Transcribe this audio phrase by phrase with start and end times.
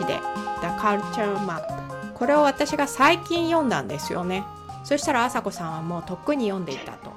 [0.00, 0.14] 詞で
[0.60, 4.44] The Culture Map これを私が最近読んだんですよね
[4.84, 7.12] そしたら朝子さんはもうとっくに読んでいたと。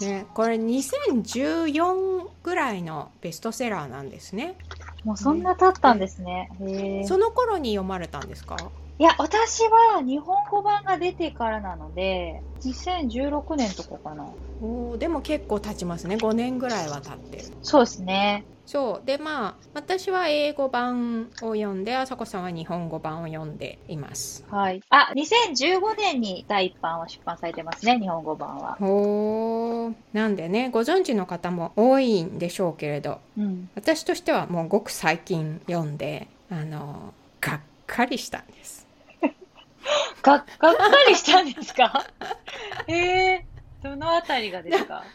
[0.04, 4.56] ね、これ2014ぐらいのベストセラーなんですね。
[5.04, 6.50] もうそんな経ったんですね。
[6.60, 8.56] へーその頃に読まれたんですか？
[8.98, 14.24] いや、私は日本語版が出てからなので、2016年とかかな。
[14.62, 18.44] おーでも結構経ちますね5年ぐらいは経ってるそうですね。
[18.66, 24.82] そうでまあ私は英語版を読んで朝子さんは日本語版を読んでいますはい。
[24.90, 28.74] あ、2015年に第一版は出版されてますね、日本語版は。
[28.80, 33.70] ほーなんでねご存知の方も多いんでしょうけれどうん。
[33.76, 38.86] 私としてはもうごく最近読んであのがっかりしたんです
[40.22, 42.04] が、がっかりしたんですか？
[42.88, 43.46] ええ
[43.82, 45.04] どのあたりがですか？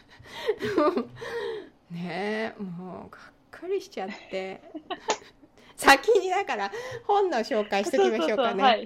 [1.90, 3.16] ねえもう
[3.62, 4.60] がっかりしちゃって。
[5.76, 6.70] 先にだから
[7.06, 8.84] 本の紹介しておきましょうかね。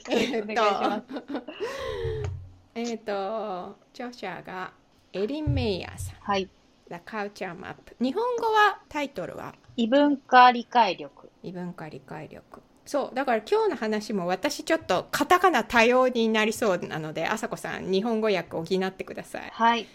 [2.75, 3.77] えっと。
[3.95, 4.73] 著者が
[5.15, 6.17] エリン・メイヤーさん。
[6.21, 6.51] はい。
[6.91, 9.55] 「The Culture Map」日本語はタイトルは？
[9.77, 11.31] 異文化理解力。
[11.43, 12.61] 異文化理解力。
[12.85, 19.51] そうだから今日の話も私ちょっとカタカナ多様になりそうなので朝子さん日本語訳を補ってください。
[19.51, 19.87] はい。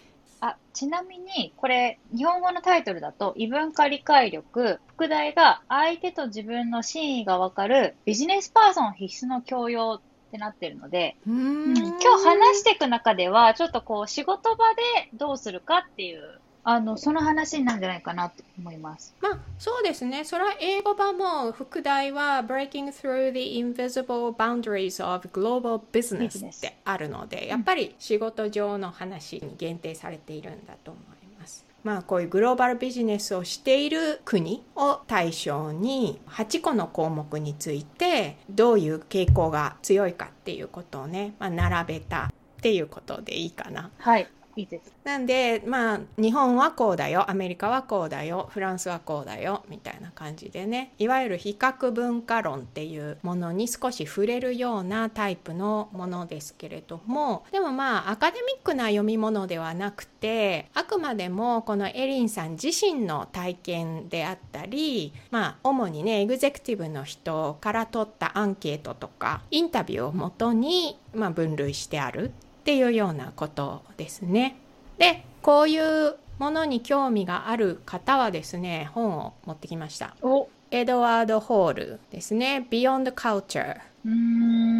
[0.44, 11.36] あ、ちなみに、これ、日本語のタイトルだと、異文化理解力、副題が、相手と自分の真意がわかる、ビジネスパーソン必須の教養ってなってるので、うーん。
[11.36, 19.14] うん今日話していく中では、ちょっとこう、仕事場でどうするかっていう、あの、その話になるんじゃないかなと思います。
[19.20, 31.04] まあそうですねそれは英語版も副題は Breaking Through the Invisible Boundaries of Global Business ってあるのでやっぱり仕事上の話に限定されているんだと思い
[31.38, 31.64] ます。
[31.84, 42.30] まあこういうグローバルビジネスをしている国を対象に8個の項目についてどういう傾向が強いかっていうことをね、まあ、並べたっ
[42.62, 43.90] ていうことでいいかな。
[43.98, 44.28] はい。
[44.56, 44.92] いいです。
[45.04, 74.54] なんでまあ日本はこうだよアメリカはこうだよフランスはこうだよみたいな感じでねいわゆる比較文化論っていうものに少し触れるようなタイプのものですけれどもでもまあアカデミックな読み物ではなくてあくまでもこのエリンさん自身の体験であったりまあ主にねエグゼクティブの人から取ったアンケートとかインタビューをもとに、まあ、分類してあるっていうようなことですね。
[74.96, 80.14] でこういうものに興味がある方はですね本を持ってきました。
[80.22, 82.64] お、エドワード・ホールですね。
[82.70, 83.80] Beyond Culture。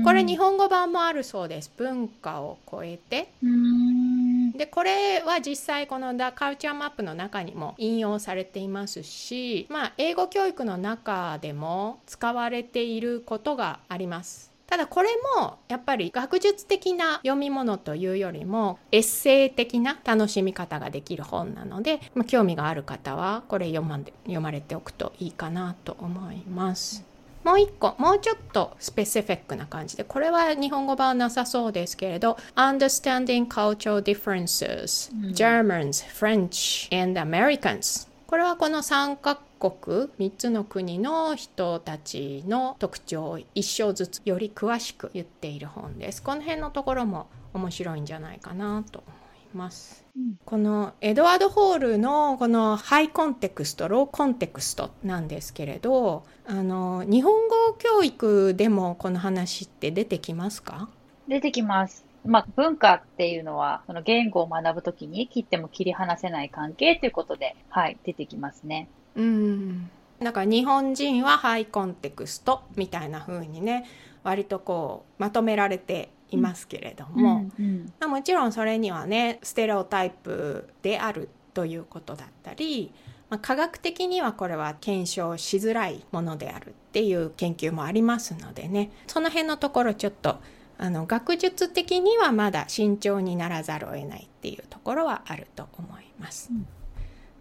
[0.05, 1.73] これ日本語版もあるそうです。
[1.77, 3.33] 文化を超えて。
[4.57, 27.05] でこれは実際この The Culture Map の中にも引用されていますしまあ英語教育の中でも使われていることがありますただこれもやっぱり学術的な読み物というよりもエッセイ的な楽しみ方ができる本なので、まあ、興味がある方はこれ読まんで読まれておくといいかなと思います。
[27.45, 46.23] もう一個、もうちょっとスペシフィックな感じで、これは日本語版なさそうですけれど、Understanding Cultural Differences、うん Germans, French and Americans これはこの3カ国3つの国の人たちの特徴を一章ずつより詳しく言っている本です。
[46.23, 49.09] この辺のところも面白いんじゃないかなと思
[49.55, 50.03] います。
[50.17, 60.89] うんこのエドワード・ホールのこのハイコンテクストローコンテクストなんですけれどあの日本語教育でもこの話って出てきますか？
[61.29, 62.07] 出てきます。
[62.25, 68.89] まあ、文化っていうのは、その言語を学ぶときに切っても切り離せない関係ということで、はい、出てきますね。
[69.17, 69.91] うん
[70.23, 73.85] だから日本人はハイコンテクストみたいな風にね
[74.23, 82.93] 割とこうまとめられていますけれども、うんうんまあ、もちろんそれにはねステレオタイプであるということだったり、
[83.29, 90.39] まあ、科学的にはこれは検証しづらいものであるっていう研究もありますのでねその辺のところちょっと
[90.83, 96.51] あの学術的にはまだ慎重にならざるを得ないっていうところはあると思います。
[96.53, 96.67] うん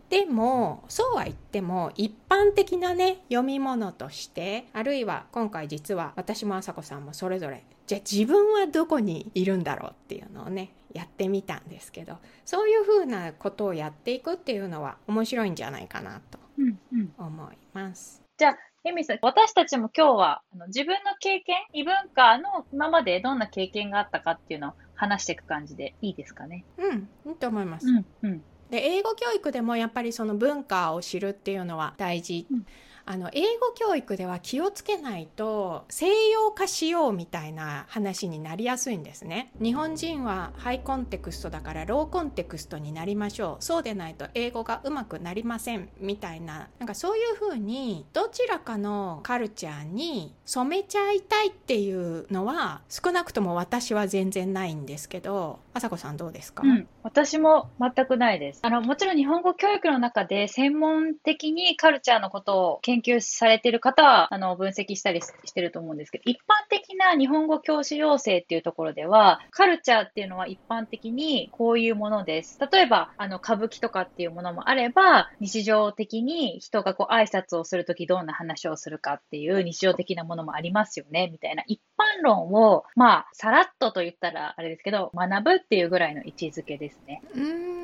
[0.09, 18.21] でもそうは言っても一般的なね読み物としてあるいは今回実は私も朝子さんもそれぞれじゃあ自分はどこにいるんだろうっていうのをねやってみたんですけどそういうふうなことをやっていくっていうのは面白いんじゃないかなとうんうん思います。
[18.37, 26.65] じゃあ、エミさん、私たちも今日はあの自分の経験、異文化の今までどんな経験があったかっていうのを話していく感じでいいですかね？
[26.77, 27.87] うん、いいと思います。
[27.87, 32.65] うんうんで英語教育でもやっぱりその文化を知るっていうのは大事、うん
[33.05, 39.51] あの英語教育では気をつけないと西洋化しようみたいな話になりやすいんですね。
[39.61, 43.63] 日本人はハイコンテクストだからローコンテクストになりましょう。
[43.63, 46.69] そうでないと英語がうまくなりませんみたいな。
[46.79, 58.59] なんかそういうふうにどちらかのカルチャーに染めちゃいたいっていうのは少なくとも私は全然ないんですけどあさこさんどうですか、うん、私も全くないです。
[58.61, 72.59] あのもちろん日本語教育の中で専門的にカルチャーのことを研究されている方はあの分析したりしてると思うんですけど一般的な日本語教師養成っていうところではカルチャーっていうのは一般的にこういうものです。
[72.71, 81.63] 例えばあの歌舞伎とかっていうものもあれば日常的に人がこう挨拶をするときどんな話をするかっていう日常的なものもありますよねみたいな。
[81.67, 87.21] 一般論をまあさらっとと言ったらあれですけど学ぶっていうぐらいの位置づけですね。
[87.35, 87.81] うん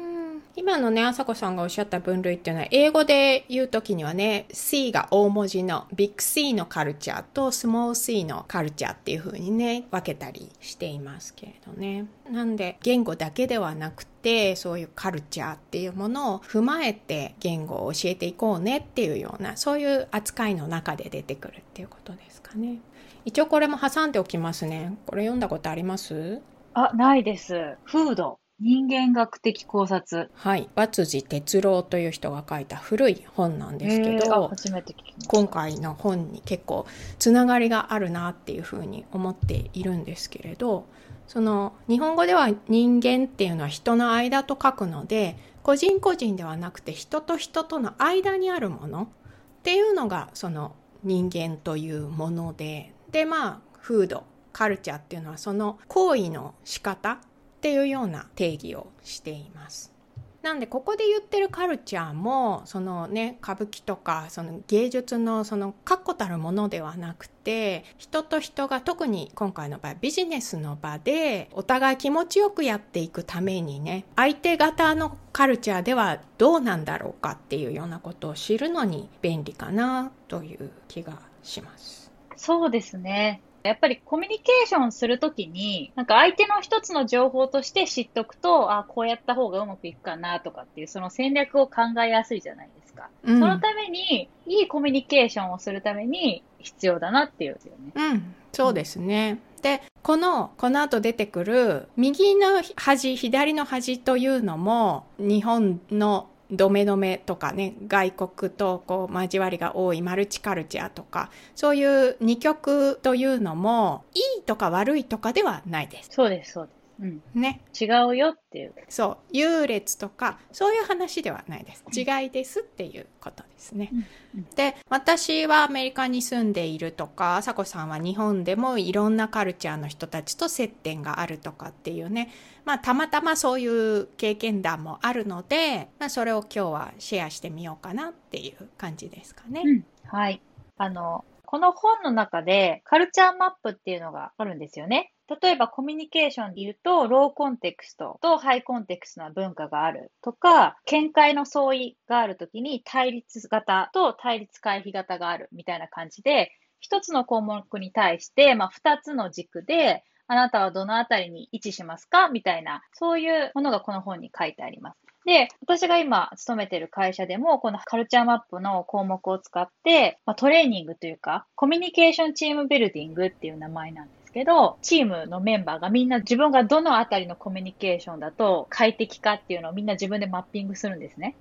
[0.57, 12.07] 今のね、あさこさんがおっしゃった分類っていうのは、英語で言うときにはね、C が大文字のビッグ C のカルチャーとスモール C のカルチャーっていう風にね、分けたりしていますけれどね。
[12.31, 22.79] なんで、言語だけではなくて、そういうカルチャーっていうものを踏まえて言語を教えていこうねっていうような、そういう扱いの中で出てくるっていうことですかね。
[23.25, 24.97] 一応これも挟んでおきますね。
[25.05, 26.41] これ読んだことあります
[26.79, 27.75] あ、ないです。
[27.85, 28.37] フード。
[28.59, 30.29] 人間学的考察。
[30.35, 30.69] はい。
[30.75, 36.85] 和辻哲郎という人が書いた古い本なんですけど、初めて聞きました今回の本に結構
[37.17, 40.85] つながりがあるなっていうふうに思っているんですけれど、
[41.25, 54.25] その日本語では人間っていうのは人の間と書くので、個人個人ではなくて人と人との間にあるものっていうのがその人間というもので、でまあ、風土、
[54.57, 57.17] カルチャーっていうのはその行為の仕方っ
[57.61, 59.93] ていうような定義をしています。
[60.41, 82.11] なんでここで言ってるカルチャーもそのね歌舞伎とかその芸術のその確固たるものではなくて人と人が特に今回の場合ビジネスの場でお互い気持ちよくやっていくためにね相手方のカルチャーではどうなんだろうかっていうようなことを知るのに便利かなという気がします。
[82.37, 83.41] そうですね。
[83.67, 93.09] やっぱりコミュニケーションするときに、なんか相手の一つの情報として知っとくと、あ、こうやった方がうまくいくかなとかっていう、その戦略を考えやすいじゃないですか。
[93.23, 97.59] うん、そのために、いいコミュニケーションをするために必要だなっていうね。
[97.95, 99.39] うん、そうですね。
[99.57, 116.09] うん、で、この、この後出てくる、右の端、左の端というのも、日本のドメドメとかね、外国とこう交わりが多いマルチカルチャーとか、そういう二極というのも、いいとか悪いとかではないです。
[116.11, 116.76] そうです、そうです。
[116.99, 117.61] うん、ね。
[117.79, 118.73] 違うよっていう。
[118.89, 119.17] そう。
[119.31, 121.83] 優劣とか、そういう話ではないです。
[121.95, 123.89] 違いですっていうことですね。
[123.93, 124.05] うん
[124.35, 132.29] うん、で、私はアメリカに住んでいるとか、あさこさんは日本でもいろんなカルチャーの人たちと接点があるとかっていうね。
[132.65, 139.61] まあ、たまたまそういう経験談もあるので、まあ、それを今日はシェアしてみようかなっていう感じですかね。
[139.65, 140.41] うん、はい。
[140.77, 145.13] あの、この本の中でカルチャーマップっていうのがあるんですよね。
[145.41, 162.29] 例えばコミュニケーションで言うと、ローコンテクストとハイコンテクストな文化があるとか、見解の相違があるときに対立型と対立回避型があるみたいな感じで、一つの項目に対して、まあ、二つの軸で、あなたはどのあたりに位置しますか？
[162.29, 164.97] みたいな、そういうものがこの本に書いてあります。
[165.25, 181.35] で、私が今勤めてる会社でも、このカルチャーマップの項目を使って、まあ、トレーニングというか、コミュニケーションチームビルディングっていう名前なんですけど、チームのメンバーがみんな自分がどのあたりのコミュニケーションだと快適かっていうのをみんな自分でマッピングするんですね。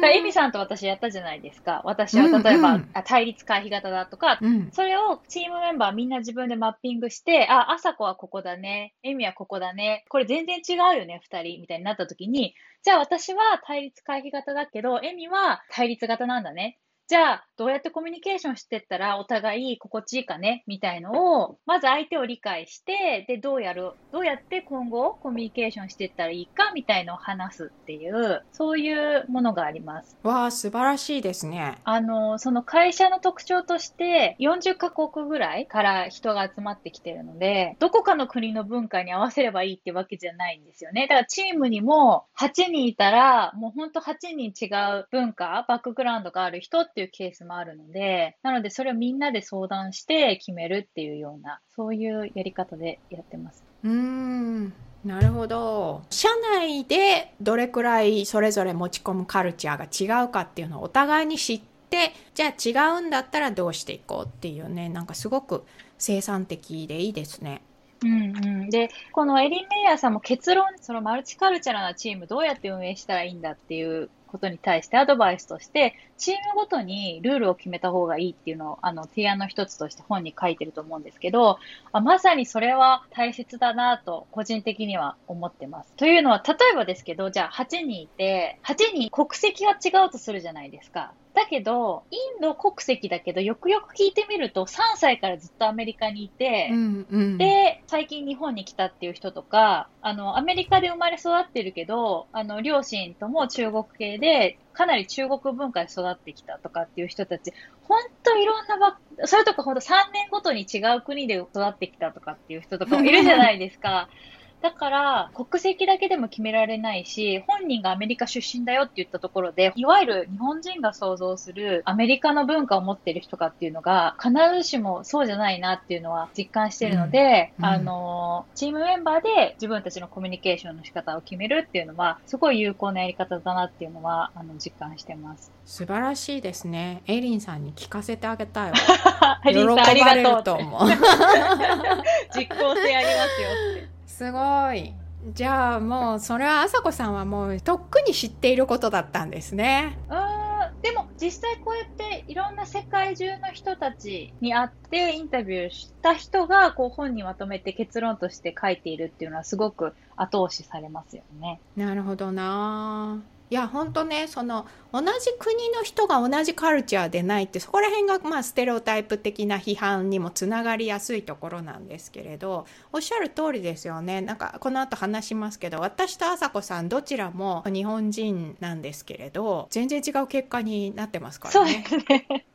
[0.00, 1.82] だエミさんと私やったじゃないですか。
[1.84, 8.94] 私は例えば、うんうん、対立回避型だとか、うん、それをチームメンバーみんな自分でマッピングして、あ、あさこはここだね。
[9.02, 10.06] エミはここだね。
[10.08, 11.60] これ全然違うよね、二人。
[11.60, 16.78] みたいになった時に、じゃあ私は対立回避型だけど、エミは対立型なんだね。
[17.10, 20.64] じゃあ、どうやってコミュニケーションしてったらお互い心地いいかね？
[20.66, 26.72] みたいのを、まず相手を理解して、で、どうやる、どうやって今後コミュニケーションしていったらいいか？
[26.74, 30.16] みたいのを話すっていう、そういうものがあります。
[30.22, 31.76] わあ、素晴らしいですね。
[31.84, 41.08] あの、その会社の特徴として、40カ国ぐらいから人が集まってきてるので、どこかの国の文化に合わせればいいってわけじゃないんですよね。
[41.08, 53.64] だからチームにも8人いたら、もうほんと8人違う文化、バックグラウンドがある人ってっていうケースもあるので、なのでそれをみんなで相談して決めるっていうような、そういうやり方でやってます。
[53.84, 54.72] うーん。
[55.04, 56.02] なるほど。
[56.10, 65.64] 社内でどれくらいそれぞれ持ち込むカルチャーが違うかっていうのをお互いに知ってじゃあ違うんだったらどうしていこうっていうねなんかすごく
[65.96, 67.62] 生産的でいいですね。
[68.02, 81.58] うんうん、で、このエリン・メイヤーさんも結論、そのマルチカルチャーなチームどうやって運営したらいいんだっていうことに対してアドバイスとして、チームごとにルールを決めた方がいいっていうのを、あの、提案の一つとして本に書いてると思うんですけど、
[81.92, 85.92] あまさにそれは大切だなと、個人的には思ってます。
[85.96, 91.14] というのは、例えばですけど、じゃあ8人いて、8人国籍が違うとするじゃないですか。
[91.34, 114.08] だけど、インド国籍だけど、よくよく聞いてみると、3歳からずっとアメリカにいて、うんうん、で、最近日本に来たっていう人とか、あの、アメリカで生まれ育ってるけど、あの、両親とも中国系で、かなり中国文化で育ってきたとかっていう人たち、本当いろんなば、それとか本当3年ごとに違う国で育ってきたとかっていう人とかもいるじゃないですか。
[114.62, 135.50] だから、国籍だけでも決められないし、本人がアメリカ出身だよって言ったところで、いわゆる日本人が想像するアメリカの文化を持っている人かっていうのが、必ずしもそうじゃないなっていうのは実感しているので、うん、あの、チームメンバーで自分たちのコミュニケーションの仕方を決めるっていうのは、すごい有効なやり方だなっていうのは、あの、実感してます。
[135.64, 137.02] 素晴らしいですね。
[137.06, 138.76] エリンさんに聞かせてあげたいわ。
[139.46, 140.80] エリンさんありがとうと思う。
[142.34, 143.48] 実効性ありますよ
[143.78, 143.89] って。
[144.20, 144.92] すごい
[145.32, 149.98] じゃあもうそれは朝子さんはもうとっくに知っていることだったんですね。
[150.10, 161.58] うんでも実際こうやっていろんな世界中の人たちに会ってインタビューした人がこう本にまとめて結論として書いているっていうのはすごく後押しされますよね。
[161.74, 181.84] なるほどないや本当ねその同じ国の人が同じカルチャーでないってそこら辺がまあステレオタイプ的な批判にもつながりやすいところなんですけれどおっしゃる通りですよねなんかこの後話しますけど私と朝子さんどちらも日本人なんですけれど全然違う結果になってますからね。
[181.88, 182.46] そうですね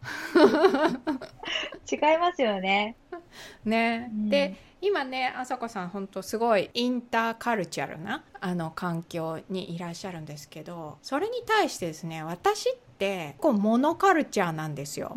[1.92, 2.96] 違いますよね。
[3.66, 4.56] ね、うん、で
[4.86, 15.16] 今ねあさこさん本当すごいインターカルチャルなあの環境にいらっしゃるんですけどそれに対してですね私ってこうモノカルチャーなんですよ。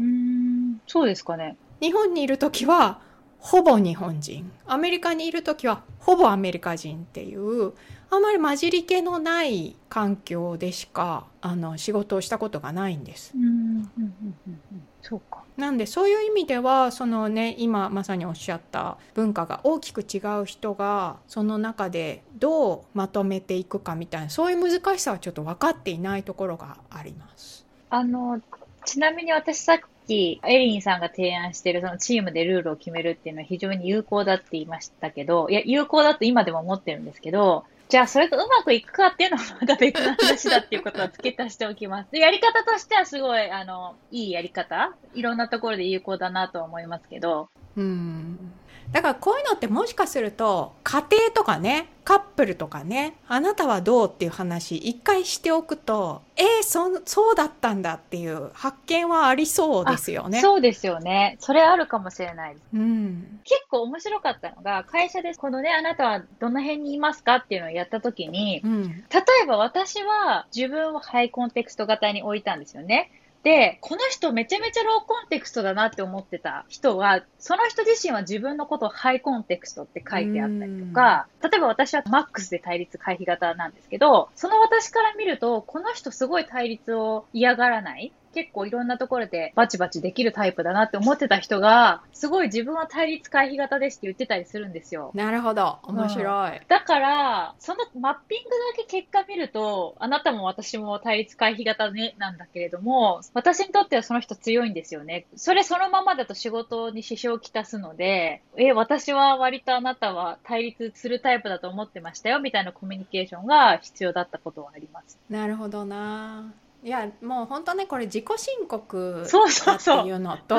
[0.87, 3.03] そうですかね日本にいる時は
[3.41, 7.75] ほぼ日本人アメリカにいる時はほぼアメリカ人っていう
[8.11, 13.33] あまり混じり気のない環境でしかあの仕事をしたことがないんです。
[13.37, 13.53] うんうん
[13.99, 27.67] うんうん、そうかなんでそういう意味ではそのね今まさにおっしゃった文化が大きく違う人がその中でどうまとめていくかみたいなそういう難しさはちょっと分かっていないところがあります。
[27.91, 28.41] あの
[28.85, 42.11] ちなみに私さっきエリンさんが提案しているそのチームでルールを決めるっていうのは非常に有効だって言いましたけどいや有効だと今でも思ってるんですけどじゃあ、それとうまくいくかっていうのはまた別の話だっていうことは付け足しておきます。
[42.11, 47.49] で、やり方としてはすごい、あの、いいやり方いろんなところで有効だなと思いますけど。
[47.77, 48.53] うん。
[48.93, 60.41] だからこういうのってもしかすると家庭とかねカップルとかねあなたはどうっていう話一回しておくとえー、そそうだったんだっていう発見はありそうですよね。
[60.41, 61.37] そうですよね。
[61.41, 62.65] それあるかもしれないです。
[62.75, 68.95] うん、結構面白かったのが会社でこのねあなたはどの辺にいますかっていうのをやった時に、うん、例
[69.43, 73.11] えば私は自分をハイコンテクスト型に置いたんですよね。
[73.43, 88.13] で、この人めちゃめちゃローコンテクストだなって思ってた人は、その人自身は自分のことをハイコンテクストって書いてあったりとか、例えば私はマックスで対立回避型なんですけど、その私から見ると、この人すごい対立を嫌がらない。
[88.39, 95.11] 結構いろんなところでバチバチできるタイプだなって思ってた人が、すごい自分は対立回避型ですって言ってたりするんですよ。
[95.15, 95.79] なるほど。
[95.83, 96.53] 面白い。
[96.53, 105.27] うん、だから、そのマッピングだけ結果見ると、あなたも私も対立回避型ね、なんだけれども、私にとってはその人強いんですよね。
[105.35, 115.19] それそのままだと仕事に支障をきたすので、え、私は割とあなたは対立するタイプだと思ってましたよ、みたいなコミュニケーションが必要だったことはあります。
[115.29, 116.53] なるほどな
[116.85, 119.27] いやもう本当ねこれ自己申告
[119.67, 120.57] だっていうのと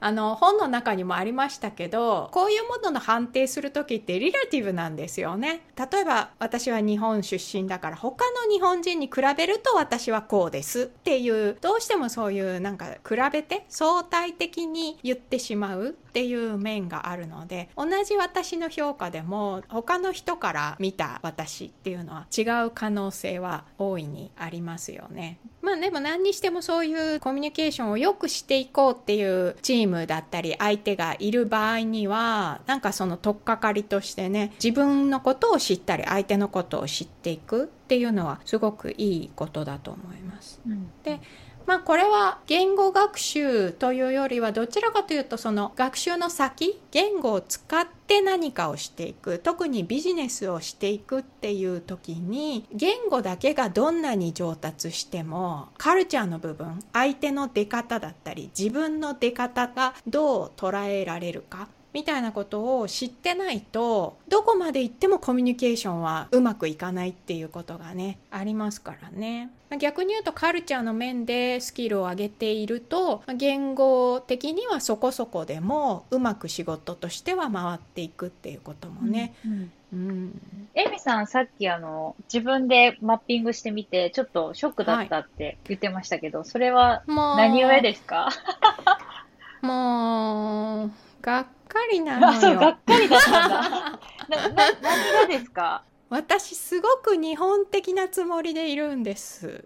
[0.00, 5.60] あの本の中にもありましたけどこういうものの判定する時ってリラティブなんですよね。
[5.76, 25.38] 例えば私は日本出身だから他の日本人に比べると私はこうですっていうどうしてもそういうなんか比べて相対的に言ってしまうっていう面があるので同じ私の評価でも他の人から見た私っていうのは違う可能性は大いにありますよね。
[25.62, 40.60] まあでも何にしてもそういうコミュニケーションを良くしていこうっていうチームだったり相手がいる場合にはなんかその取っかかりとしてね自分のことを知ったり相手のことを知っていくっていうのはすごくいいことだと思います。
[40.66, 41.20] うん、で
[41.70, 69.50] まあこれは言語学習というよりはどちらかというとその学習の先言語を使って何かをしていく特にビジネスをしていくっていう時に言語だけがどんなに上達してもカルチャーの部分相手の出方だったり自分の出方がどう捉えられるかみたいなことを知ってないとどこまで行ってもコミュニケーションはうまくいかないっていうことがねありますからね。
[69.78, 80.40] 逆に言うとカルチャーの面でスキルを上げていると言語的にはそこそこでもうまく仕事としては回っていくっていうこともね、うん、うん、
[80.74, 88.28] エミさん、さっきあの自分でマッピングしてみて、ちょっとショックだったって言ってましたけど、はい、それは何故ですか？
[89.62, 91.50] もう、がっか
[91.90, 92.38] りなのよ。
[92.38, 93.60] あ、そう、がっかりだったんだ。
[94.28, 95.82] な、な、何がですか？
[96.08, 99.64] 私、すごく日本的なつもりでいるんです。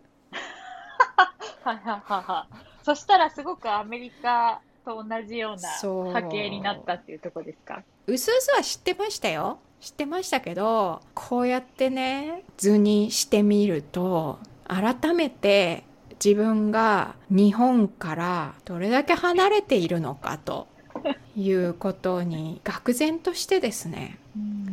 [1.62, 2.84] はいはいはいはい。
[2.84, 5.68] そしたら、すごくアメリカと同じような
[6.12, 7.82] 波形になったっていうとこですか？
[8.06, 9.58] うすうすは知ってましたよ。
[9.80, 15.84] 知ってましたけど、こうやってね、図にしてみると、改めて
[16.23, 20.68] 自分が日本からどれだけ離れているのかと
[21.37, 24.19] いうことに愕然としてですね、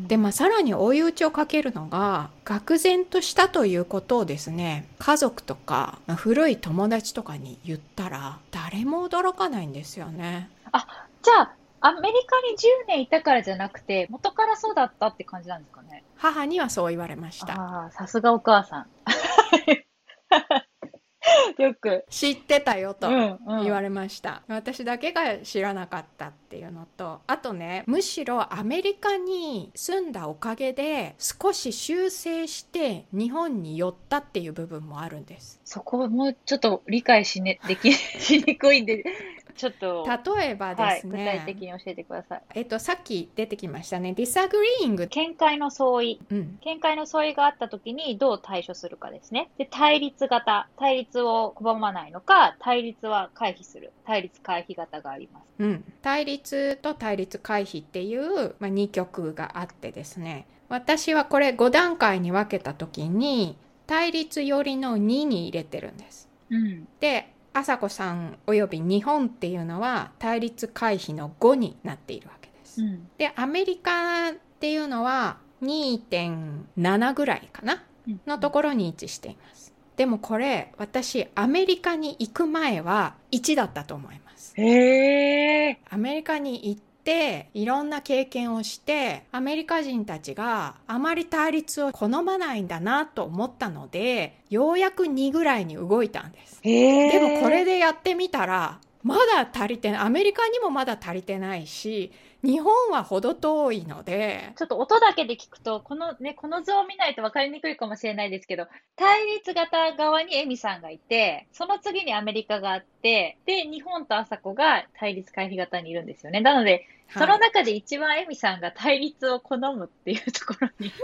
[0.07, 10.49] でまあさらに追い打ちをかけるのが愕然としたということをですね家族とか、まあ、古い友達とかに言ったら誰も驚かないんですよね。
[10.71, 10.85] あ
[11.21, 16.03] じゃあアメリカに10年いたからじゃなくて元からそうだったって感じなんですかね。
[16.17, 17.53] 母にはそう言われました。
[17.53, 18.87] ああさすがお母さん
[21.57, 22.05] よく。
[22.09, 35.59] 知ってたよと言われました、うんうん、私だけが知らなかったっていうのと、あとね、むしろアメリカに住んだおかげで少し修正して日本に寄ったっていう部分もあるんです。
[35.63, 39.03] そこもちょっと理解し,、ね、でき しにくいんで、
[39.51, 40.07] ちょっと。
[40.35, 42.41] 例えばですね、はい、具体的に教えてください。
[42.55, 45.07] えっと、さっき出てきましたね、ディサグリーング。
[45.07, 46.19] 見解の相違。
[46.29, 49.49] うん、見解の相違があった時にどう対処するかですね。
[49.57, 50.67] で、対立型。
[50.77, 53.91] 対立を拒まないのか、対立は回避する。
[54.05, 55.43] 対立回避型があります。
[55.59, 55.83] うん。
[56.01, 60.47] 対立と対立回避っていう、まあ、2曲があってですね。
[60.69, 66.29] 私はこれ5段階に分けた時に、対立寄りの2に入れてるんです。
[66.49, 72.81] うん、で朝子さんおよび日本っていうのは対立回避の5になっているわけです。
[72.81, 77.83] うん、でアメリカっていうのは2.7ぐらいかな、
[78.25, 79.73] のところに位置しています。
[79.95, 84.53] でもこれ私アメリカに行く前は1だったと思います。
[84.57, 96.61] へアメリカに行っていろんな経験をしてアメリカ人たちがあまり対立を好まないんだなと思ったのでようやく2ぐらいに動いたんです。
[96.63, 102.11] でもこれでやってみたらまだ足りてないアメリカにもまだ足りてないし
[102.43, 104.53] 日本は程遠いので。
[104.55, 116.41] ちょっと音だけで聞くと、このね、この図を見ないと分かりにくいかもしれないですけど、対立型側にエミさんがいて、その次にアメリカがあって、で、日本と朝子が対立回避型にいるんですよね。
[116.41, 120.91] なので、その中で一番エミさんが対立を好むっていうところに。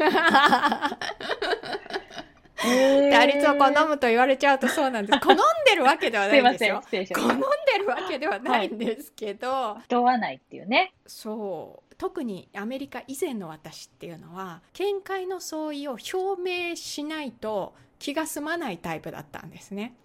[2.57, 5.19] 対立を好むと言われちゃうとそうなんです。
[5.21, 6.83] 好んでるわけではないんですよ。
[6.83, 9.51] す好んでるわけではないんですけど。
[9.51, 10.93] はい、問わないっていうね。
[11.05, 11.95] そう。
[11.97, 19.95] 特にアメリカ以前の私っていうのは見解の相違を表明しないと気が済まないタイプだったんですね。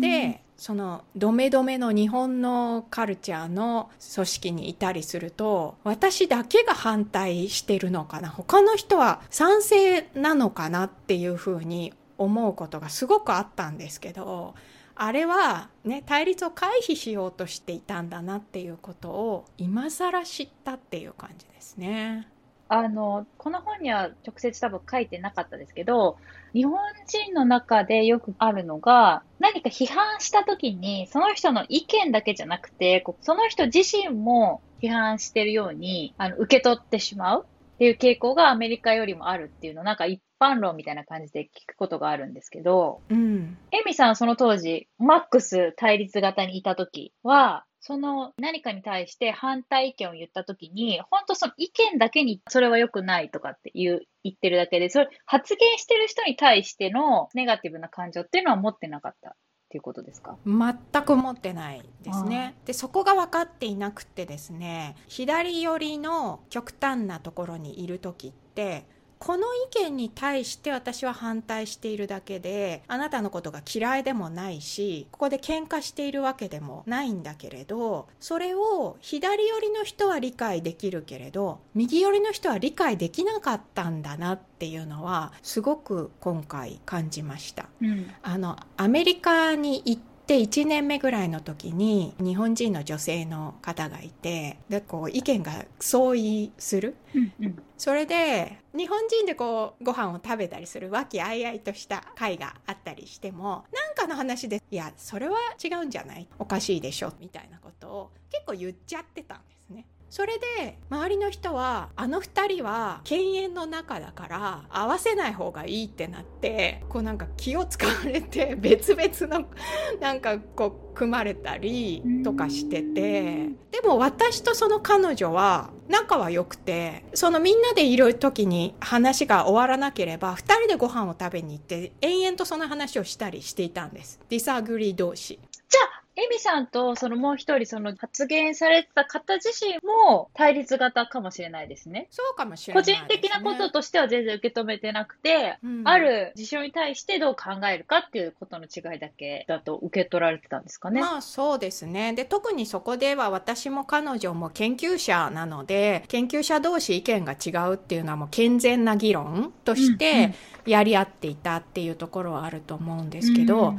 [0.00, 8.28] でそのドメドメの日本のカルチャーの組織にいたりすると私だけが反対してるのかな？
[8.28, 14.54] 他の人は賛成なのかなっていうふうに思うことがすごくあったんですけど
[14.94, 22.28] あれはね対立を回避しようとしていたんだなっていうことを今更知ったっていう感じですね。
[22.74, 26.16] あの、この本には直接多分書いてなかったですけど、
[26.52, 43.56] 日本人の中でよくあるのが、何か批判した時に、その人の意見だけじゃなくて、その人自身も批判してるように、あの、受け取ってしまうっていう傾向がアメリカよりもあるっていうのを、なんか一般論みたいな感じで聞くことがあるんですけど、うん。
[43.70, 59.32] エミさんその当時、マックス対立型にいた時は、その何かに対して反対意見を言ったときに、本当その意見だけにそれは良くないとかって言う言ってるだけで、それ発言してる人に対してのネガティブな感情っていうのは持ってなかったっ
[59.68, 60.38] ていうことですか？
[60.46, 62.54] 全く持ってないですね。
[62.64, 68.86] で、そこが分かっていなくてですね、左寄りの極端なところにいる時って、
[69.18, 87.66] この意見に対して私は反対しているだけであなたのことが嫌いでもないしここで喧嘩しているわけでもないんだけれどそれを左寄りの人は理解できるけれど右寄りの人は理解できなかったんだなっていうのはすごく今回感じました。
[87.80, 106.26] うん、あのアメリカに行ってで1年目ぐらいの時に日本人の女性の方がいてでこう意見が相違する、うんうん、それで日本人でこうご飯を食べたりする和気あいあいとした会があったりしても何かの話でいやそれは違うんじゃない？
[106.38, 107.12] おかしいでしょ？
[107.20, 109.84] みたいなことを結構言っちゃってたんですね。
[110.10, 119.48] それで周りの人はあの2人は犬猿の中だから合わせない方がいいってなってこうなんか気を使われて別々の
[120.00, 134.20] なんかこう組まれたりとかしててでも私とその彼女は仲は良くてそのみんなでいる時に話が終わらなければ2人でご飯を食べに行って延々とその話をしたりしていたんです。
[134.28, 135.40] ディサグリー同士。
[135.68, 142.06] じゃあエミさんとそのもう一人その発言されてた方自身も対立型かもしれないですね。
[142.10, 151.00] そうかもしれない、ね、個人的なこととしては全然受け止めてなくて、うん、ある事象に対してどう考えるかっていうことの違いだけだと受け取られてたんですかね。
[151.00, 152.12] まあそうですね。
[152.12, 160.34] で、特にそこでは私も彼女も研究者なので、研究者同士意見が違うっていうのはもう健全な議論として、うんうん
[160.66, 163.74] やり合っていたっていうところはあると思うんですけど、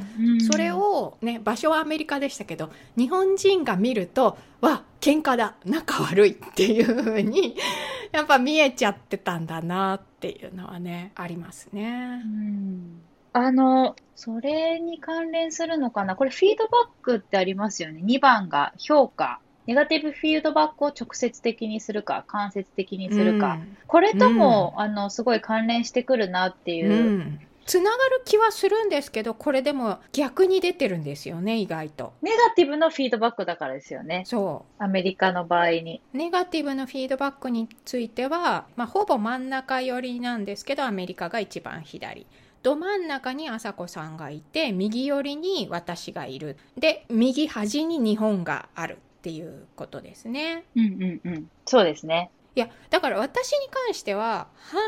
[0.50, 7.56] それをね場所はアメリカでしたけど日本人が見るとわ喧嘩だ仲悪いっていうふうに
[8.12, 12.22] やっぱ見えちゃってたんだなっていうのはねありますね。
[13.32, 16.16] あのそれに関連するのかな？
[16.16, 18.00] これフィードバックってありますよね。
[18.02, 19.40] 2番が評価。
[19.66, 26.90] ネガティブフィードバックを直接的にするか、間接的にするか、うん、これとも、うん、あの、すごい関連してくるなっていう。
[26.90, 32.12] うんつながる気はするんですけど、これでも逆に出てるんですよね、意外と。
[32.22, 34.22] ネガティブのフィードバックだからですよね。
[34.24, 34.82] そう。
[34.82, 36.00] アメリカの場合に。
[36.12, 42.26] ネガティブのフィードバックについては、まあ、ほぼ真ん中寄りなんですけど、アメリカが一番左。
[42.62, 46.56] ど真ん中に朝子さんがいて、右寄りに私がいる。
[46.78, 48.98] で、右端に日本がある。
[49.26, 50.62] っていうことですね。
[50.76, 51.50] うんうんうん。
[51.64, 52.30] そうですね。
[52.54, 54.80] いや、だから私に関しては、反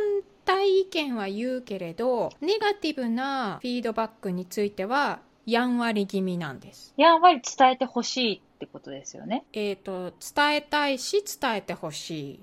[0.44, 6.94] 対意見は言うけれど、ネガティブなフィードバックについては、やんわり気味なんです。
[6.96, 9.44] やんわり伝えてほしいってことですよね。
[9.52, 12.40] えっ、と、伝えたいし、伝えてほしい。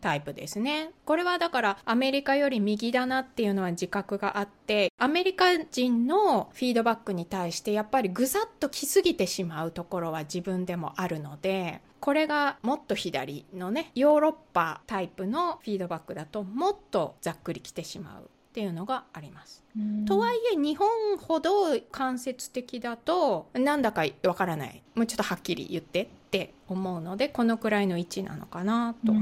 [0.00, 0.90] タイプですね。
[1.04, 19.62] これはだからアメリカより右だなっていうのは自覚があってアメリカ人のフィードバックに対してやっぱりぐさっと来すぎてしまうところは自分でもあるのでこれがもっと左のねヨーロッパタイプのフィードバックだともっとざっくり来てしまうっていうのがあります。
[20.06, 29.12] とはいえ日本ほど間接的だとなんだかわからないもうちょっとはっきり言ってって思うのでこのくらいの位置なのかなと。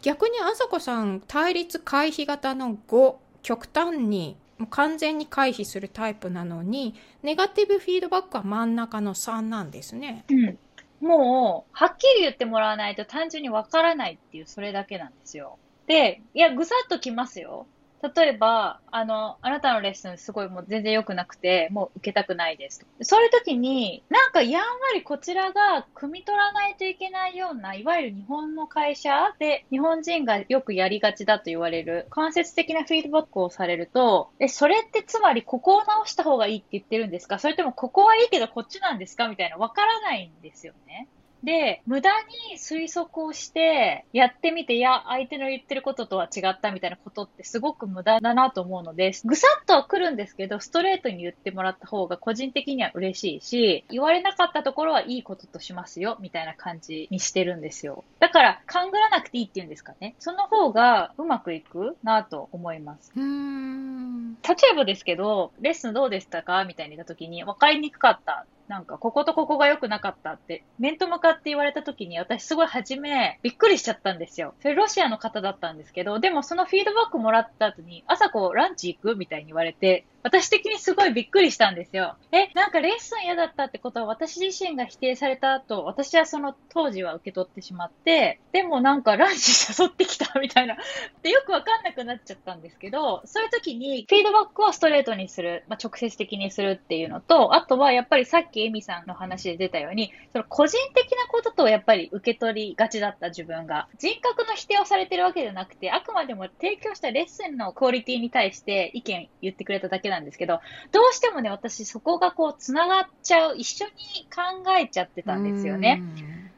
[0.00, 4.38] 逆にあさこさん対立回避型の5極端に
[4.70, 10.24] 完全に回避するタイプなのにネガティブフィードバックは真ん中の3なんですね。
[10.30, 10.58] うん
[11.00, 15.58] もう、はっきり言ってもらわないと単純にわからないっていう、それだけなんですよ。
[15.86, 17.66] で、いや、ぐさっときますよ。
[18.02, 22.86] 例えば、あの、あなたのレッスンすごいもう全然良くなくて、もう受けたくないです。
[23.02, 37.38] そういう時に、なんかやんわりこちらが汲み取らないといけないような、いわゆる日本の会社で日本人がよくやりがちだと言われる、間接的なフィードバックをされると、え、それってつまりここを直した方がいいって言ってるんですか？
[37.38, 39.28] それともここはいいけどこっちなんですか？
[39.28, 41.06] みたいなわからないんですよね。
[41.42, 42.10] で、無駄
[42.50, 58.04] に推測をして、やってみて、いや、相手の言ってることとは違ったみたいなことってすごく無駄だなと思うので、ぐさっとは来るんですけど、ストレートに言ってもらった方が個人的には嬉しいし、言われなかったところはいいこととしますよ、みたいな感じにしてるんですよ。
[58.18, 60.14] だから、勘ぐらなくていいっていうんですかね。
[60.18, 63.12] その方がうまくいくなと思います。
[63.16, 64.34] うん。
[64.34, 64.38] 例
[64.72, 66.64] えばですけど、レッスンどうでしたか？
[66.64, 74.54] みたいに言った時に、分かりにくかったなんか、こことここが良くなかったって、面と向かって言われた時に、私すごい初め、びっくりしちゃったんですよ。
[74.62, 82.16] それロシアの方だったんですけど、でもそのフィードバックもらった後に、朝こう、ランチ行くみたいに言われて、私的にすごいびっくりしたんですよ。
[82.30, 90.76] え、なんかレッスン嫌だったってことは私自身が否定された後、私はその当時は受け取ってしまって、でもなんかランチ誘ってきたみたいな。
[91.22, 110.60] で、よくわかんなくなっちゃったんですけど、そういう時にフィードバックをストレートにする、まあ、直接的にするっていうのと、あとはやっぱりさっききえみさんの話で出たように、その個人的なこととやっぱり受け取りがちだった自分が、人格の否定をされてるわけじゃなくて、あくまでも提供したレッスンのクオリティに対して意見言ってくれただけなんですけど、
[110.92, 113.92] どうしてもね、私そこがこう繋がっちゃう、一緒に
[114.34, 116.02] 考えちゃってたんですよね。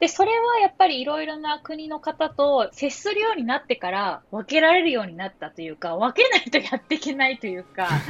[0.01, 7.89] で、それはやっぱりいろいろな国の方と接するようになってから分けられるようになったというか、分けないとやっていけないというか、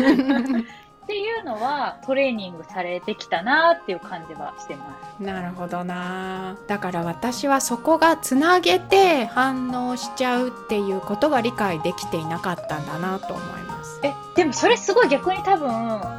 [1.02, 5.22] っていうのはトレーニングされてきたなっていう感じはしてます。
[5.22, 6.57] なるほどな。
[6.68, 13.82] だから私はそこがつなげて反応しちゃうっていうことが理解できていなかったんだなと思います。
[14.02, 15.68] え、でもそれすごい逆に多分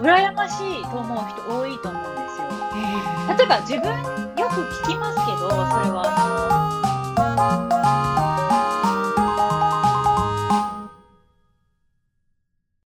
[0.02, 2.48] 羨ましいと思う人多いと思うんですよ。
[3.38, 3.92] 例えば自分
[4.38, 5.60] よく聞きますけど、それ
[5.92, 6.04] は